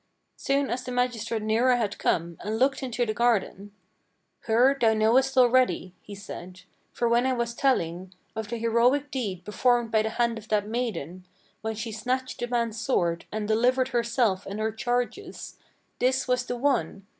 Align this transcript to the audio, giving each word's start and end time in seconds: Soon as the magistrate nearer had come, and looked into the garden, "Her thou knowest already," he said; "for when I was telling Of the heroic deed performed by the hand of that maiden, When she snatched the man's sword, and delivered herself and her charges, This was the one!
Soon 0.37 0.71
as 0.71 0.83
the 0.83 0.91
magistrate 0.91 1.43
nearer 1.43 1.75
had 1.75 1.99
come, 1.99 2.35
and 2.39 2.57
looked 2.57 2.81
into 2.81 3.05
the 3.05 3.13
garden, 3.13 3.71
"Her 4.45 4.75
thou 4.81 4.95
knowest 4.95 5.37
already," 5.37 5.93
he 6.01 6.15
said; 6.15 6.61
"for 6.91 7.07
when 7.07 7.27
I 7.27 7.33
was 7.33 7.53
telling 7.53 8.11
Of 8.35 8.47
the 8.49 8.57
heroic 8.57 9.11
deed 9.11 9.45
performed 9.45 9.91
by 9.91 10.01
the 10.01 10.09
hand 10.09 10.39
of 10.39 10.47
that 10.47 10.65
maiden, 10.67 11.27
When 11.61 11.75
she 11.75 11.91
snatched 11.91 12.39
the 12.39 12.47
man's 12.47 12.81
sword, 12.81 13.25
and 13.31 13.47
delivered 13.47 13.89
herself 13.89 14.47
and 14.47 14.59
her 14.59 14.71
charges, 14.71 15.59
This 15.99 16.27
was 16.27 16.47
the 16.47 16.57
one! 16.57 17.05